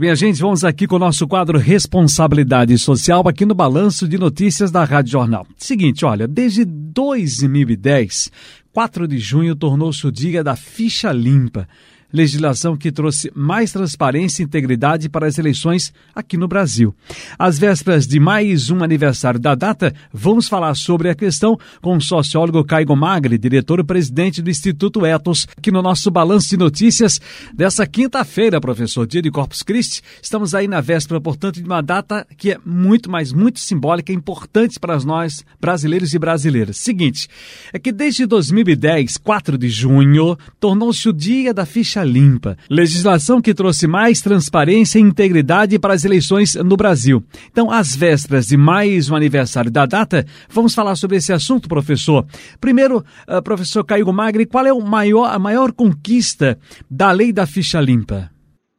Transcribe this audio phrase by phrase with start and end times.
[0.00, 4.70] Minha gente, vamos aqui com o nosso quadro Responsabilidade Social aqui no Balanço de Notícias
[4.70, 5.46] da Rádio Jornal.
[5.58, 8.32] Seguinte, olha, desde 2010,
[8.72, 11.68] 4 de junho tornou-se o dia da ficha limpa
[12.12, 16.94] legislação que trouxe mais transparência e integridade para as eleições aqui no Brasil.
[17.38, 22.00] Às vésperas de mais um aniversário da data, vamos falar sobre a questão com o
[22.00, 27.20] sociólogo Caigo Magri, diretor-presidente do Instituto Etos, aqui no nosso balanço de notícias
[27.54, 30.02] dessa quinta-feira, professor, dia de Corpus Christi.
[30.20, 34.14] Estamos aí na véspera, portanto, de uma data que é muito, mas muito simbólica e
[34.14, 36.76] importante para nós, brasileiros e brasileiras.
[36.76, 37.28] Seguinte,
[37.72, 42.56] é que desde 2010, 4 de junho, tornou-se o dia da ficha limpa.
[42.68, 47.22] Legislação que trouxe mais transparência e integridade para as eleições no Brasil.
[47.50, 52.26] Então, às vésperas de mais um aniversário da data, vamos falar sobre esse assunto, professor.
[52.60, 56.58] Primeiro, uh, professor Caio Magri, qual é maior, a maior conquista
[56.90, 58.30] da lei da ficha limpa?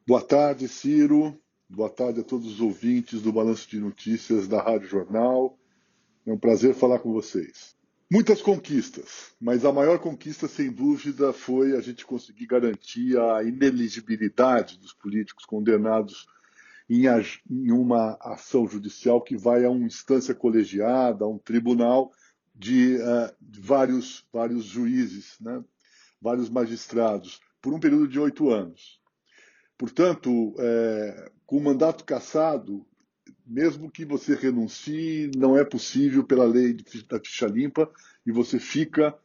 [0.06, 1.38] Boa tarde, Ciro.
[1.70, 5.58] Boa tarde a todos os ouvintes do Balanço de Notícias da Rádio Jornal.
[6.26, 7.76] É um prazer falar com vocês.
[8.12, 14.78] Muitas conquistas, mas a maior conquista, sem dúvida, foi a gente conseguir garantir a ineligibilidade
[14.78, 16.28] dos políticos condenados
[16.90, 22.12] em, em uma ação judicial que vai a uma instância colegiada, a um tribunal
[22.54, 25.64] de, uh, de vários, vários juízes, né?
[26.22, 29.02] vários magistrados, por um período de oito anos.
[29.78, 32.86] Portanto, é, com o mandato cassado,
[33.46, 36.78] mesmo que você renuncie, não é possível pela lei
[37.10, 37.92] da ficha limpa
[38.26, 39.18] e você fica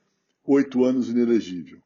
[0.45, 1.81] oito anos inelegível.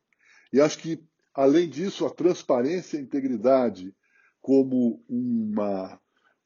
[0.52, 1.02] E acho que,
[1.34, 3.94] além disso, a transparência e a integridade
[4.40, 5.98] como uma,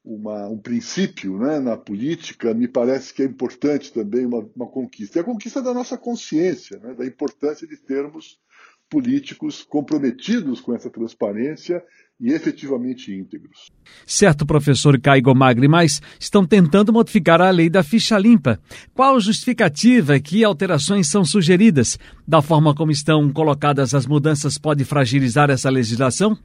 [0.04, 5.18] uma, um princípio né, na política me parece que é importante também uma, uma conquista.
[5.18, 8.40] E a conquista da nossa consciência, né, da importância de termos
[8.88, 11.82] políticos comprometidos com essa transparência
[12.18, 13.70] e efetivamente íntegros.
[14.06, 18.58] Certo, professor Caigo Magri, mas estão tentando modificar a lei da ficha limpa.
[18.94, 21.98] Qual justificativa que alterações são sugeridas?
[22.26, 26.38] Da forma como estão colocadas as mudanças pode fragilizar essa legislação?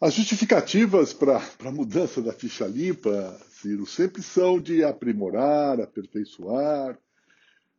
[0.00, 6.98] As justificativas para a mudança da ficha limpa, Ciro, sempre são de aprimorar, aperfeiçoar,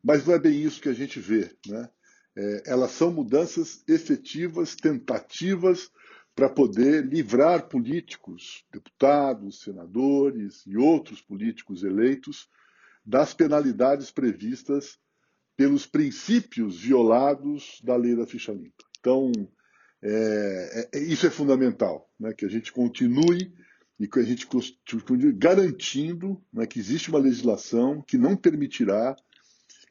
[0.04, 1.52] mas não é bem isso que a gente vê.
[1.68, 1.90] Né?
[2.38, 5.90] É, elas são mudanças efetivas, tentativas
[6.36, 12.50] para poder livrar políticos, deputados, senadores e outros políticos eleitos
[13.06, 15.00] das penalidades previstas
[15.56, 18.84] pelos princípios violados da lei da ficha limpa.
[19.00, 19.32] Então,
[20.02, 23.54] é, é, isso é fundamental, né, que a gente continue
[23.98, 29.16] e que a gente continue garantindo né, que existe uma legislação que não permitirá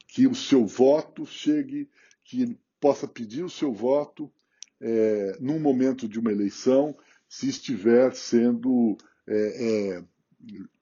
[0.09, 1.88] que o seu voto chegue,
[2.25, 4.33] que possa pedir o seu voto
[4.81, 6.97] é, num momento de uma eleição,
[7.29, 8.97] se estiver sendo.
[9.27, 10.05] É, é,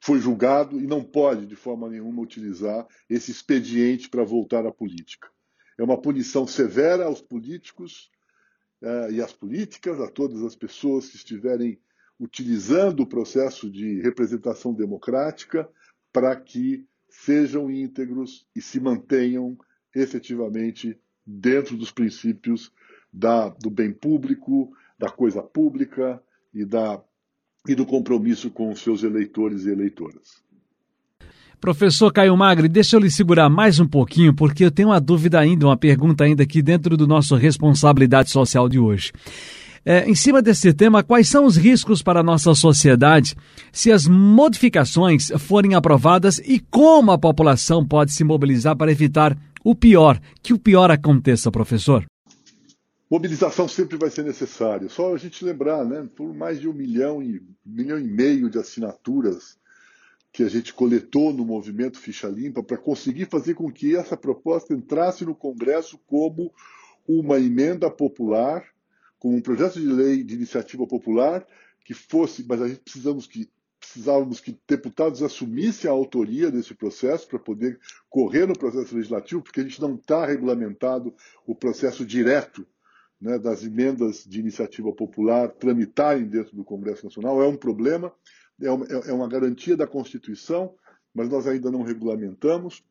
[0.01, 5.29] foi julgado e não pode, de forma nenhuma, utilizar esse expediente para voltar à política.
[5.79, 8.11] É uma punição severa aos políticos
[8.83, 11.79] é, e às políticas, a todas as pessoas que estiverem
[12.19, 15.69] utilizando o processo de representação democrática
[16.13, 19.57] para que sejam íntegros e se mantenham
[19.95, 22.73] efetivamente dentro dos princípios
[23.13, 26.23] da, do bem público, da coisa pública
[26.55, 27.01] e, da,
[27.67, 30.43] e do compromisso com os seus eleitores e eleitoras.
[31.61, 35.39] Professor Caio Magri, deixa eu lhe segurar mais um pouquinho, porque eu tenho uma dúvida
[35.39, 39.13] ainda, uma pergunta ainda aqui dentro do nosso responsabilidade social de hoje.
[39.85, 43.35] É, em cima desse tema, quais são os riscos para a nossa sociedade
[43.73, 49.75] se as modificações forem aprovadas e como a população pode se mobilizar para evitar o
[49.75, 52.05] pior, que o pior aconteça, professor?
[53.11, 54.89] Mobilização sempre vai ser necessária.
[54.89, 58.59] Só a gente lembrar, né, por mais de um milhão e milhão e meio de
[58.59, 59.59] assinaturas
[60.33, 64.73] que a gente coletou no movimento Ficha Limpa para conseguir fazer com que essa proposta
[64.73, 66.51] entrasse no Congresso como
[67.07, 68.65] uma emenda popular,
[69.19, 71.47] como um projeto de lei de iniciativa popular
[71.85, 73.51] que fosse, mas a gente precisamos que
[73.93, 77.79] precisávamos que deputados assumissem a autoria desse processo para poder
[78.09, 81.15] correr no processo legislativo, porque a gente não está regulamentado
[81.47, 82.67] o processo direto
[83.21, 88.13] né, das emendas de iniciativa popular tramitarem dentro do Congresso Nacional é um problema,
[88.61, 90.75] é uma, é, é uma garantia da Constituição,
[91.15, 92.83] mas nós ainda não regulamentamos.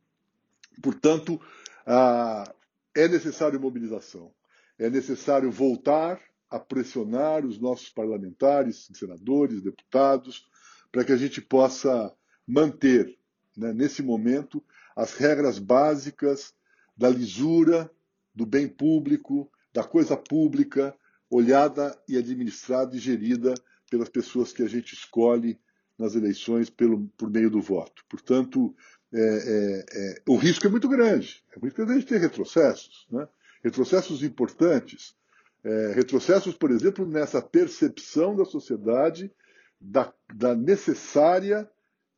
[0.82, 1.42] Portanto,
[1.86, 2.54] ah,
[2.94, 4.32] é necessário mobilização,
[4.78, 10.51] é necessário voltar a pressionar os nossos parlamentares, senadores, deputados,
[10.92, 12.14] para que a gente possa
[12.48, 13.18] manter,
[13.56, 14.64] né, nesse momento,
[14.96, 16.54] as regras básicas
[16.98, 17.90] da lisura,
[18.34, 20.96] do bem público, da coisa pública,
[21.30, 23.54] olhada e administrada e gerida
[23.90, 25.60] pelas pessoas que a gente escolhe
[25.98, 28.04] nas eleições pelo, por meio do voto.
[28.10, 28.76] Portanto,
[29.14, 31.44] é, é, é, o risco é muito grande.
[31.56, 33.28] É muito grande a gente ter retrocessos, né?
[33.64, 35.16] retrocessos importantes.
[35.64, 39.32] É, retrocessos, por exemplo, nessa percepção da sociedade
[39.82, 41.70] da, da necessária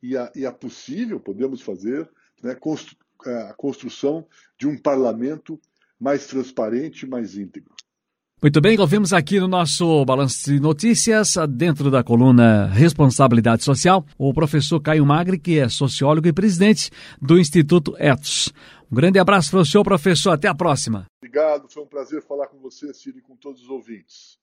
[0.02, 2.08] e a, e a, possível, podemos fazer,
[2.42, 4.26] né, constru, a construção
[4.58, 5.58] de um parlamento
[5.98, 7.74] mais transparente, mais íntegro.
[8.42, 14.34] Muito bem, ouvimos aqui no nosso Balanço de Notícias, dentro da coluna Responsabilidade Social, o
[14.34, 16.90] professor Caio Magri, que é sociólogo e presidente
[17.22, 18.52] do Instituto Etos.
[18.92, 20.32] Um grande abraço para o senhor, professor.
[20.32, 21.06] Até a próxima.
[21.22, 24.38] Obrigado, foi um prazer falar com você, Ciro, e com todos os ouvintes.